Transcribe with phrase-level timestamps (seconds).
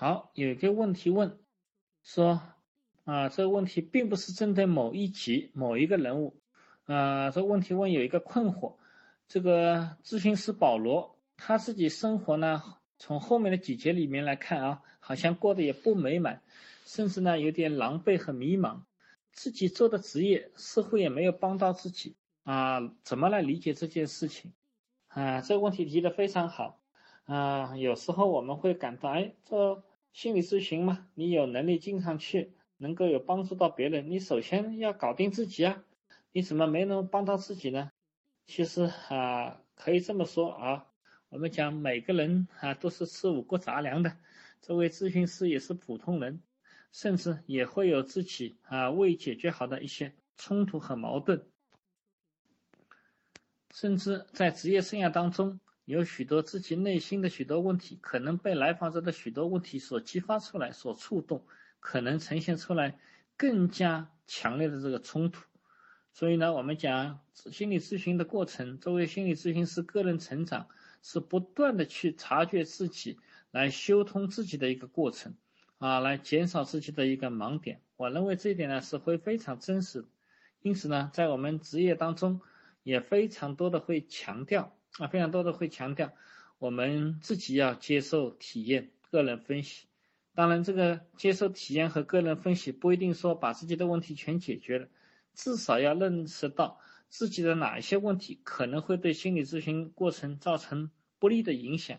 [0.00, 1.40] 好，有一个问题问，
[2.04, 2.40] 说
[3.02, 6.38] 啊，这个问题并不是针对某一集某一个人物，
[6.84, 8.76] 啊，这个问题问有一个困惑，
[9.26, 12.62] 这个咨询师保罗他自己生活呢，
[12.96, 16.42] 从后面的几节里面来看啊，好像过得也不美满，
[16.84, 18.82] 甚至呢有点狼狈和迷茫，
[19.32, 24.52] 自己做的职业似乎也没有帮到自己啊，怎么来理解这件事情？
[25.08, 26.78] 啊，这个问题提的非常好。
[27.24, 29.82] 啊，有时候我们会感到，哎，这
[30.18, 35.84] 心理咨询嘛，你有能力经常去，能够有帮助到别人，你首先要搞定自己啊，
[36.32, 37.92] 你怎么没能帮到自己呢？
[38.44, 40.88] 其实啊，可以这么说啊，
[41.28, 44.16] 我们讲每个人啊都是吃五谷杂粮的，
[44.60, 46.42] 这位咨询师也是普通人，
[46.90, 51.46] 甚至也会有自己啊未解决好的一些冲突和矛盾，
[53.72, 55.60] 甚至在职业生涯当中。
[55.88, 61.46] 有许多自己内心的许多问题，可能被来访者的许多问题所激发出来，所触动，
[61.80, 62.98] 可能呈现出来
[63.38, 65.46] 更加强烈的这个冲突。
[66.12, 70.68] 所以呢，我们讲心理咨询的过程，作为心理咨询师个人成长
[71.00, 73.18] 是不断的去察觉自己，
[73.50, 75.36] 来修通自己的一个过程
[75.78, 77.80] 啊，来减少自己的一个盲点。
[77.96, 80.08] 我认为这一点呢是会非常真实的。
[80.60, 82.42] 因此呢，在我们职业当中
[82.82, 84.74] 也非常多的会强调。
[84.98, 86.12] 啊，非常多的会强调，
[86.58, 89.86] 我们自己要接受体验、个人分析。
[90.34, 94.88] 当然，这个接受体验和个人分析不一定说把自己的问题全解决了，
[95.34, 101.98] 至少要认识到自己的哪一些问题可能会对心理咨询过程造成不利的影响，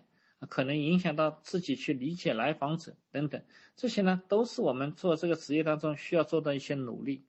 [0.50, 3.44] 可能影响到自己去理解来访者等等。
[3.76, 7.26] 这些呢，都是我们做这个职业当中需要做的一些努力。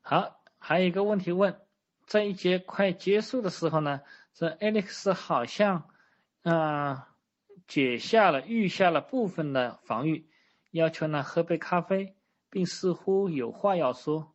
[0.00, 1.60] 好，还有一个问题问。
[2.08, 4.00] 这一节快结束的时候呢，
[4.32, 5.90] 这 Alex 好像，
[6.42, 7.10] 啊，
[7.66, 10.26] 解下了、预下了部分的防御，
[10.70, 12.14] 要求呢喝杯咖啡，
[12.48, 14.32] 并似乎有话要说。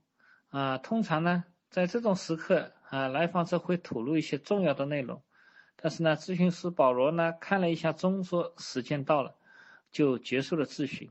[0.50, 5.24] 啊，通常呢，在这种时刻啊，来访者会吐露一些重要的内容，
[5.76, 9.34] 但是呢，咨询师保罗呢看了一下钟，说时间到了，
[9.92, 11.10] 就结束了咨询。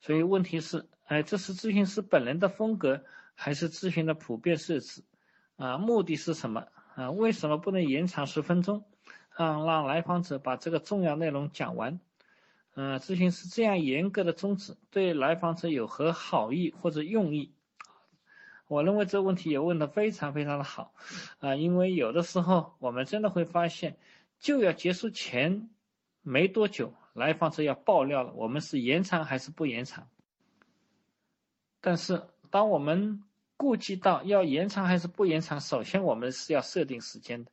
[0.00, 3.04] 所以问题是，哎，这是咨询师本人的风格，
[3.34, 5.02] 还是咨询的普遍设置？
[5.60, 6.66] 啊，目的是什么？
[6.94, 8.82] 啊，为什么不能延长十分钟，
[9.36, 12.00] 让让来访者把这个重要内容讲完？
[12.74, 17.52] 嗯，咨询师这样严格的宗旨对来访者有何好意或者用意？
[18.68, 20.94] 我认为这个问题也问得非常非常的好，
[21.40, 23.98] 啊，因为有的时候我们真的会发现，
[24.38, 25.68] 就要结束前
[26.22, 30.06] 没多久，来访者要爆料了，我们是延长还是不延长？
[31.82, 33.24] 但是当我们
[33.60, 37.50] 顾及到要延长还是不延长，首先我们是要设定时间的，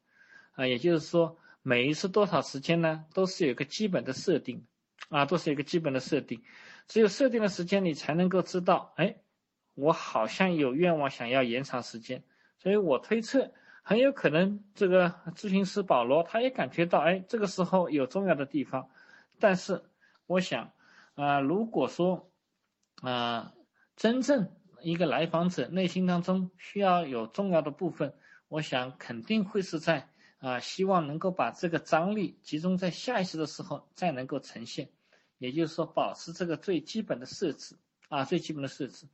[0.54, 4.66] 啊，也就是说每一次多少时间呢，都是有个基本的设定，
[5.10, 6.42] 啊，都是有个基本的设定，
[6.88, 9.18] 只有设定了时间，你才能够知道，哎，
[9.74, 12.24] 我好像有愿望想要延长时间，
[12.58, 13.52] 所以我推测
[13.84, 18.90] 很有可能这个咨询师保罗他也感觉到，哎，这个时候有重要的地方，
[19.40, 19.84] 但是
[20.26, 20.72] 我想，
[21.16, 22.32] 啊，如果说，
[23.02, 23.52] 啊，
[23.98, 24.54] 真正。
[24.88, 28.14] 一个来访者内心当中需要有重要的部分，
[28.48, 30.08] 我想肯定会是在
[30.40, 34.88] 啊，希望能够把这个张力集中在下一次的时候再能够呈现，
[35.40, 37.76] 也就是说保持这个最基本的设置
[38.08, 39.08] 啊，最基本的设置。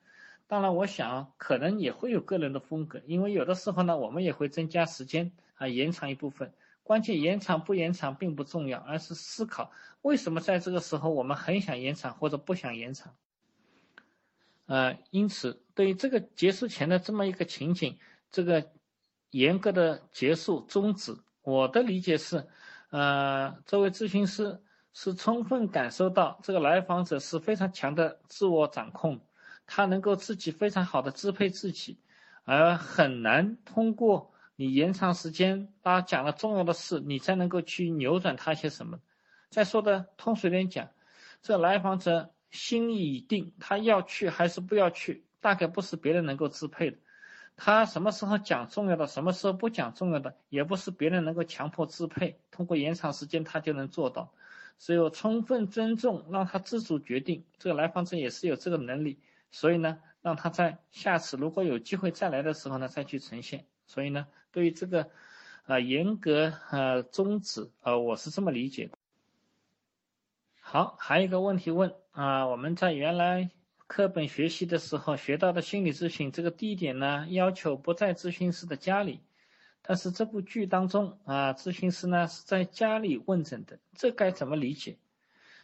[0.45, 6.53] 当然，我想可能也会有个人的风格，因为有的时候呢，我们也会增加时间啊，延长一部分。
[6.83, 9.71] 关键延长不延长并不重要，而是思考
[10.03, 13.15] 为什么在这个时候我们很想延长或者不想延长。
[14.65, 17.97] 呃，因此，对于这个结束前的这么一个情景，
[18.31, 18.71] 这个
[19.31, 22.47] 严格的结束终止，我的理解是，
[22.89, 24.61] 呃，这位咨询师
[24.93, 29.19] 是充分感受到这个来访者是非常强的自我掌控，
[29.65, 31.99] 他能够自己非常好的支配自己，
[32.43, 38.99] 而很难通过你延长时间，他讲了重要的事，你才能够去扭转他些什么。
[39.49, 40.89] 再说的通俗点讲，
[41.41, 42.29] 这来访者。
[42.53, 46.97] 心意已定，他要去还是不要去，大概不是别人能够支配的。
[47.55, 52.39] 他什么时候讲重要的，什么时候不讲重要的，也不是别人能够强迫支配。
[52.49, 54.33] 通过延长时间，他就能做到。
[54.79, 57.45] 只有充分尊重，让他自主决定。
[57.59, 59.19] 这个来访者也是有这个能力，
[59.51, 63.65] 所以呢，让他在下次如果有机会再来的时候呢，再去呈现。
[63.85, 65.11] 所以呢，对于这个，
[65.67, 68.89] 啊，严格呃宗旨，呃，我是这么理解。
[70.59, 73.51] 好，还有一个问题问啊，我们在原来
[73.87, 79.19] 课本学习的时候学到的心理咨询这个地点呢，要求不在咨询师的家里，
[79.81, 84.97] 但是这部剧当中啊，咨询师呢是在家里问诊的，这该怎么理解？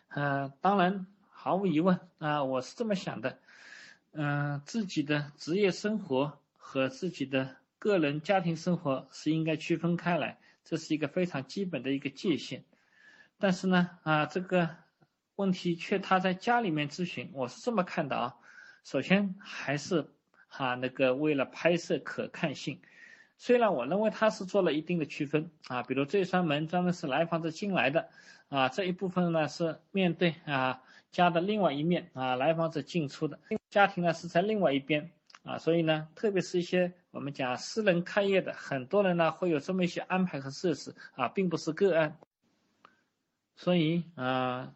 [0.10, 3.40] 嗯，当然毫无疑问啊，我是这么想的。
[4.12, 12.64] 嗯，自己的职业生活和自己的个人家庭生活是应该区分开来，这是一个非常基本的一个界限。
[13.38, 14.76] 但是呢，啊，这个
[15.40, 18.36] 问题却他在家里面咨询，我是这么看的啊。
[18.84, 20.10] 首先还是
[20.50, 22.82] 哈那个为了拍摄可看性，
[23.38, 28.10] 虽然我认为他是做了一定的区分啊，比如这扇门专门是来访者进来的
[28.50, 33.40] 啊，这一部分呢是面对啊家的另外一面啊，来访者进出的。
[33.70, 35.10] 家庭呢是在另外一边
[35.44, 42.20] 啊，所以呢，特别是一些我们讲私人开业的，很多人呢会有这么一些安排和设施啊，并不是个案。
[43.56, 44.74] 所以啊，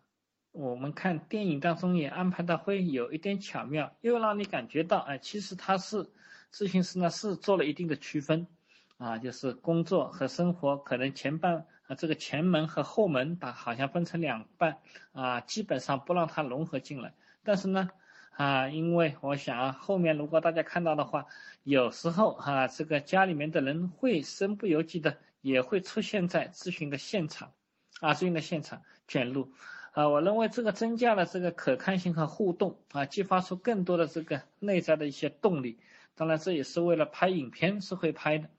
[0.53, 6.09] 我们看电影当中也安排的会有一点巧妙，又让你感觉到哎，其实他是
[6.53, 8.47] 咨询师呢是做了一定的区分
[8.97, 14.77] 啊，就是工作和生活可能前半啊这个前门和后门把好像分成两半
[15.11, 17.13] 啊，基本上不让它融合进来，
[17.43, 17.89] 但是呢。
[18.35, 21.27] 啊，因为我想啊，后面如果大家看到的话，
[21.61, 27.51] 有时候哈，这个家里面的人会身不由己的也会出现在咨询的现场，
[28.01, 29.53] 啊，咨询的现场卷入，
[29.93, 35.79] 啊，我认为这个增加了这个可看性和互动，啊，激发出更多的这个内在的一些动力。
[36.15, 38.49] 当然，这也是为了拍影片是会拍的，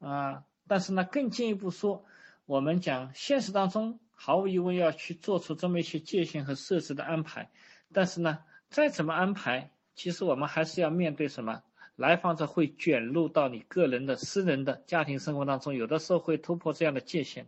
[0.00, 2.04] 啊，但是呢，更进一步说，
[2.44, 7.50] 我们讲现实当中毫无疑问要去做出这么一些界限和设置的安排，
[7.92, 8.40] 但是呢。
[8.70, 11.62] 再怎么安排，其实我们还是要面对什么？
[11.94, 17.46] 来访者会卷入到你个人的私人的家庭生活当中，有的时候会突破这样的界限。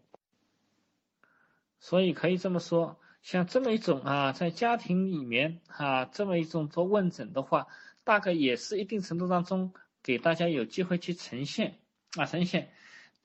[1.80, 7.66] 所以可以这么说，像这么一种啊，在家庭里面啊，这么一种做问诊的话，
[8.04, 11.80] 大概也是一定程度当中给大家有机会去呈现
[12.16, 12.70] 啊，呈现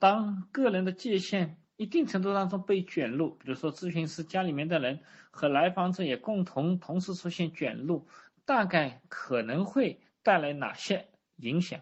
[0.00, 1.56] 当个人的界限。
[1.76, 5.00] 一定程度当中被卷入，比如说咨询师家里面的人
[5.30, 8.08] 和来访者也共同同时出现卷入，
[8.44, 11.06] 大概可能会带来哪些
[11.36, 11.80] 影响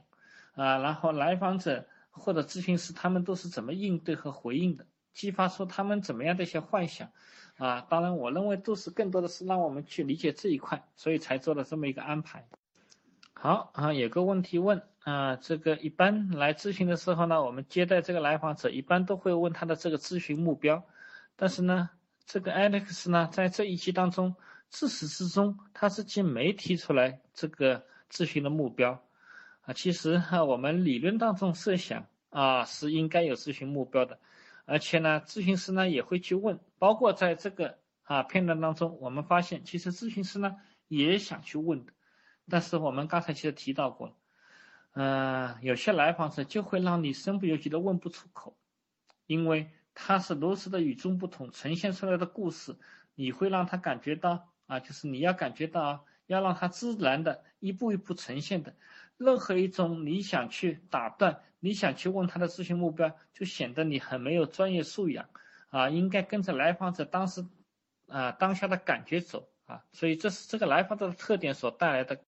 [0.52, 0.76] 啊？
[0.76, 7.10] 然后来访者或者咨询师他们都是怎么应对和回应的，激发出他们怎么样的一些幻想
[7.60, 7.86] 啊？
[7.88, 12.48] 当然，我认为都是更多的是让我们去理解这一块，所以才做了这么一个安排。
[13.34, 14.82] 好啊，有个问题问。
[15.02, 20.84] 啊，这个一般来咨询的时候呢，我们接待这个来访者，一般都会问他的这个咨询目标。
[21.36, 21.88] 但是呢，
[22.26, 24.36] 这个 Alex 呢，在这一期当中，
[24.68, 29.02] 自始至终他自己没提出来这个咨询的目标。
[29.62, 34.18] 啊，其实哈，我们理论当中设想啊，是应该有咨询目标的。
[34.70, 41.92] 而且呢，咨询师呢也会去问，包括在这个啊片段当中，我们发现其实咨询师呢也想去问的。
[42.48, 44.16] 但是我们刚才其实提到过。
[44.92, 48.56] 嗯，有些来访者就会让你身不由己的问不出口，
[49.26, 52.76] 因为他是如此的与众不同，呈现出来的故事，
[53.16, 58.76] 你会让他感觉到啊，就是你要感觉到，要让他自然的一步一步呈现的，
[59.16, 65.28] 任何一种你想去打断，你想去问他的咨询目标，就显得你很没有专业素养
[65.68, 67.46] 啊，应该跟着来访者当时
[68.08, 72.20] 啊当下的感觉走啊，所以这是这个来访者的特点所带来的。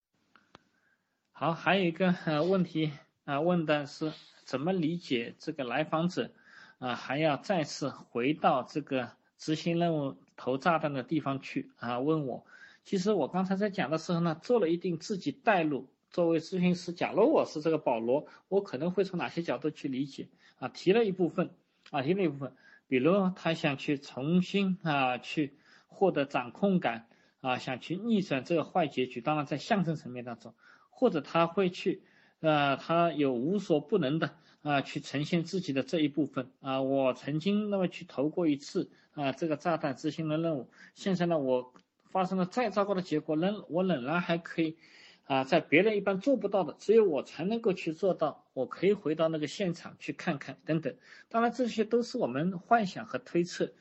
[1.32, 2.93] 好，还有一个呃问题
[3.25, 4.12] 啊，问的是
[4.44, 6.31] 怎么理解这个来访者
[6.79, 11.98] 啊，还要再次回到这个执行任务投炸弹的地方去啊？
[12.01, 12.44] 问我，
[12.84, 15.89] 其实我刚才在讲的时候呢，做了一定自己带路。
[16.12, 20.28] 作为咨询师，假如我是这个保罗，我可能会从哪些角度去理解
[20.58, 20.69] 啊？
[20.69, 21.50] 提了一部分
[21.90, 22.54] 啊，提了一部分，
[22.86, 25.56] 比如他想去重新啊去
[25.88, 27.06] 获得掌控感
[27.40, 30.54] 啊，想去逆转这个坏结局，当然在象征层面当中。
[30.94, 32.02] 或者他会去，
[32.40, 36.81] 呃，他有无所不能的啊，去呈现自己的这一部分啊。
[36.81, 40.70] 我曾经那么去投过一次啊，这个炸弹执行的任务。
[40.94, 41.72] 现在呢，我
[42.04, 44.76] 发生了再糟糕的结果，仍我仍然还可以
[45.24, 48.44] 啊，在别人一般做不到的，只有我才能够去做到。
[48.52, 50.94] 我可以回到那个现场去看看等等。
[51.29, 53.72] 当然，这些都是我们幻想和推测。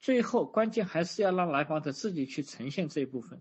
[0.00, 3.40] 最后，关键还是要让来访者自己去呈现这一部分。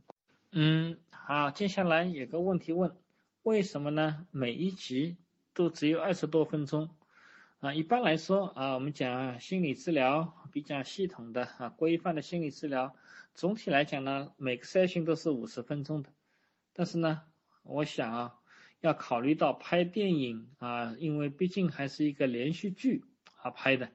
[0.52, 2.96] 嗯，好，接下来有个问题问。
[3.44, 4.26] 为什么呢？
[4.32, 5.18] 每一集
[5.54, 6.90] 都只有二十多分钟
[7.60, 7.74] 啊！
[7.74, 12.96] 一般来说啊，我们讲心理治疗比较系统的啊，规范的心理治疗，
[13.34, 16.10] 总体来讲呢，每个 session 都是五十分钟的。
[16.74, 17.22] 但是呢，
[17.66, 18.36] 我想啊，
[18.80, 23.04] 要考虑到拍电影啊，因为毕竟还是一个连续剧
[23.42, 23.90] 啊拍的，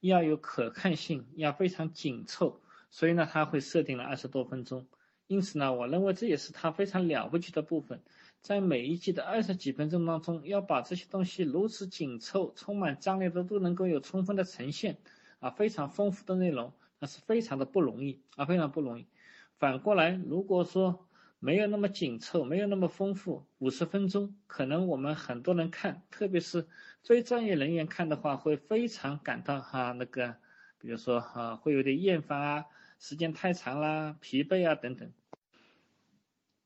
[0.00, 4.86] 要有可看性，要非常紧凑，所以呢，他会设定了二十多分钟。
[5.26, 8.00] 因此呢，我认为这也是他非常了不起的部分。
[8.40, 14.98] 在每一季的二十几分钟当中，要把这些东西如此紧凑、充满张力的都能够有充分的呈现，
[15.40, 19.06] 啊，非常丰富的内容，那是非常的不容易啊，非常不容易。
[19.58, 21.05] 反过来，如果说
[21.46, 26.66] 没有那么紧凑，没有那么丰富，五十分钟，可能我们很多人看，特别是
[27.04, 30.34] 非专业人员看的话，会非常感到哈那个，
[30.80, 32.64] 比如说啊，会有点厌烦啊，
[32.98, 35.12] 时间太长啦，疲惫啊等等。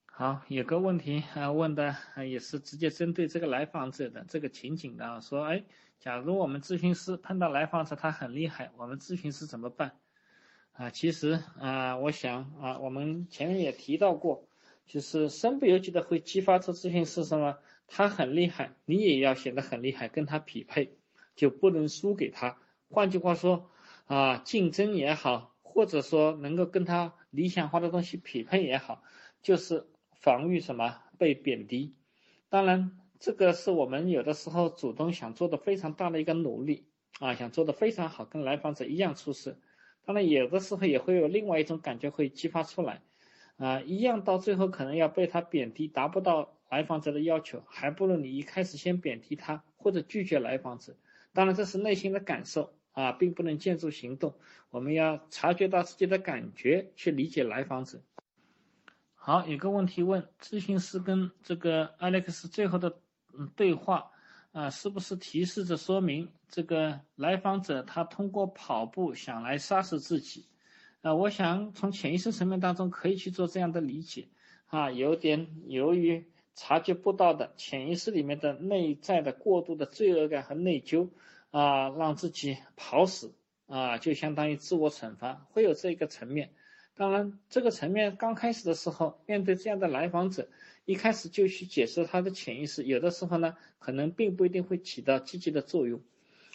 [0.07, 1.95] 好，有个问题啊，问的
[2.27, 5.63] 也是直接针对这个来访者的这个情景的啊，说，哎，
[5.99, 9.93] 假如我们咨询师碰到来访者他很厉害，我们咨询师怎么办？
[10.73, 14.49] 啊，其实啊，我想啊，我们前面也提到过，
[14.91, 20.97] 就是身不由己的会激发出咨询师什么，他很厉害，你也要显得很厉害，跟他匹配，
[21.37, 22.59] 就不能输给他。
[22.89, 23.71] 换句话说
[24.07, 29.03] 啊，竞争也好，或者说能够跟他理想化的东西匹配也好，
[29.41, 29.87] 就是。
[30.23, 31.95] 防御什么被贬低？
[32.51, 36.85] 当然，这个是我们有的时候主动想做的非常大的一个努力
[37.21, 39.57] 啊，想做的非常好，跟来访者一样出色。
[40.05, 43.01] 当然，有的时候也会有另外一种感觉会激发出来
[43.61, 50.97] 啊，一样到最后可能要被他贬低，达不到来访者的要求，还不如你一开始先贬低他或者拒绝来访者。
[51.35, 54.35] 当然，这是内心的感受啊，并不能建筑行动。
[54.71, 58.01] 我们要察觉到自己的感觉，去理解来访者。
[59.15, 62.99] 好，有个问题问咨询师跟这个 Alex 最后的
[63.39, 64.11] 嗯对话
[64.53, 70.47] 啊，是不是提示着说明这个来访者他通过跑步想来杀死自己？
[71.03, 74.29] 啊，我想从潜意识层面当中可以去做这样的理解
[74.67, 81.09] 啊，有点由于察觉不到的潜意识里面的内在的过度的罪恶感和内疚
[81.51, 83.33] 啊，让自己跑死
[83.67, 86.51] 啊，就相当于自我惩罚，会有这个层面。
[86.95, 90.49] 当然，这个层面刚开始的时候，面对这样的来访者，
[90.85, 96.03] 一开始就去解释他的潜意识，有的时候呢，可能并不一定会起到积极的作用，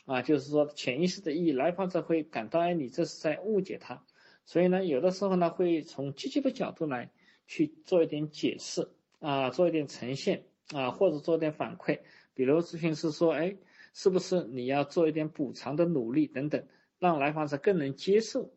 [0.05, 4.03] 啊，就是说潜意识的意义，来访者会感到，哎，你这是在误解他，
[4.45, 7.11] 所以呢，有的时候呢，会从积极的角度来
[7.47, 8.87] 去做一点解释，
[9.19, 11.99] 啊，做一点呈现，啊，或者做点反馈，
[12.33, 13.57] 比如咨询师说，哎，
[13.93, 16.67] 是不是你要做一点补偿的努力等等，
[16.99, 18.53] 让来访者更能接受。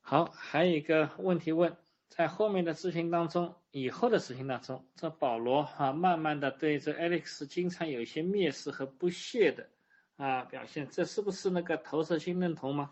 [0.00, 1.76] 好，还有一个问题问，
[2.08, 9.68] 在后面的咨询当中，以后的咨询当中，这保罗啊，慢慢的对这 Alex 经常有一些蔑视和不屑的
[10.16, 12.90] 啊表现，这是不是那个投射性认同吗？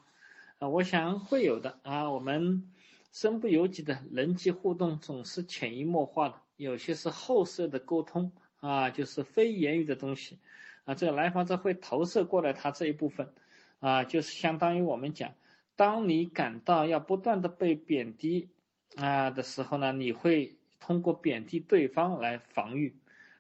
[0.61, 2.71] 啊，我想会有的啊，我们
[3.13, 10.39] 身不由己的人际互动总是潜移默化的，有些是后设的沟通啊，就是非言语的东西
[10.85, 13.33] 啊，这个来访者会投射过来他这一部分
[13.79, 15.33] 啊，就是相当于我们讲。
[15.77, 18.51] 当你感到要不断的被贬低
[18.97, 22.95] 啊的时候呢，你会通过贬低对方来防御。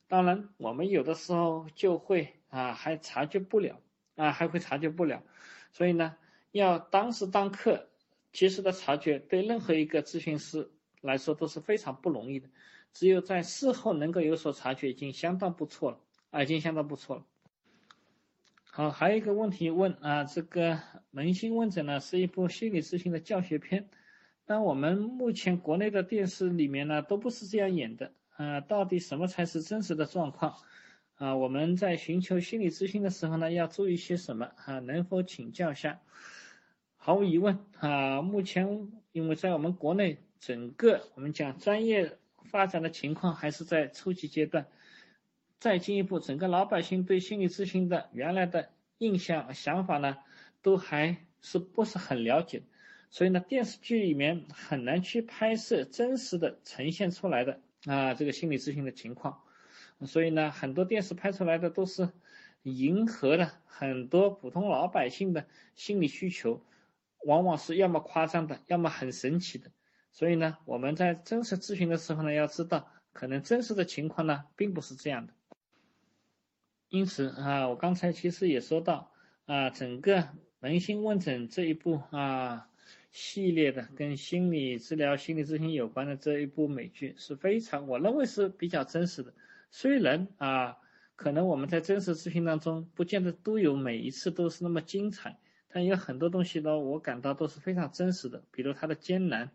[0.08, 3.78] 当然，我们有的时候就会啊还察觉不了
[4.16, 5.22] 啊，还会察觉不了。
[5.70, 6.16] 所以呢，
[6.52, 7.88] 要当时当刻
[8.32, 12.48] 及时的察觉，对任何一个咨询师来说都是非常不容易的。
[12.92, 17.24] 只有在事后能够有所察觉，已经相当不错了啊，已经相当不错了。
[18.64, 20.72] 好，还有一个问题问啊，这个
[21.12, 23.88] 《扪心问诊》呢是一部心理咨询的教学片，
[24.44, 30.54] 但我们目前国内的电视里面呢都不是这样演的啊，到底什么才是真实的状况
[31.16, 31.36] 啊？
[31.36, 34.78] 我们在寻求心理咨询的时候呢，要注意些什么啊？
[34.78, 36.00] 能否请教下？
[37.02, 44.66] 毫无疑问啊，目前因为在我们国内整个我们讲专业发展的情况还是在初级阶段。
[45.58, 50.18] 再进一步，整个老百姓对心理咨询的原来的印象、想法呢，
[50.60, 52.62] 都还是不是很了解，
[53.08, 59.40] 所以呢，电视剧里面很难去拍摄真实的呈现出来的啊，这个心理咨询的情况，
[60.06, 62.10] 所以呢，很多电视拍出来的都是
[62.62, 66.62] 迎合了很多普通老百姓的心理需求，
[67.24, 69.70] 往往是要么夸张的，要么很神奇的，
[70.10, 75.34] 所以呢，我们在真实咨询的时候呢，要知道，可能真实的情况呢，并不是这样的。
[76.88, 79.12] 因此啊，我刚才其实也说到
[79.44, 80.28] 啊，整个
[80.60, 82.68] 扪心问诊这一部啊
[83.12, 89.34] 系列的跟心理治疗、心理咨询有关的这一部美剧是非常，我认为是比较真实的。
[89.70, 90.78] 虽然啊，
[91.14, 95.38] 可能我们在真实咨询当中不见得都有每一次都是那么精彩，
[95.72, 98.42] 但有很多东西呢，我感到都是非常真实的。
[98.50, 99.50] 比如它的艰难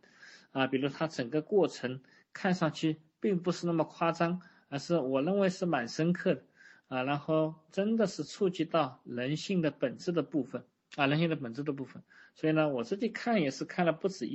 [0.52, 2.02] 啊，比如它整个过程
[2.34, 6.44] 看上去并不是那么夸张，而是我认为是蛮深刻的。
[6.88, 10.64] 啊，然后真的是触及到人性的本质的部分
[10.96, 12.04] 啊，人性的本质的部分，
[12.36, 14.34] 所以呢，我自己看也是看了不止一。